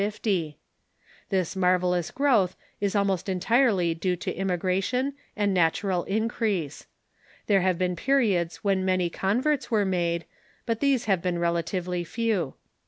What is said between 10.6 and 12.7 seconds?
but these have been relatively few.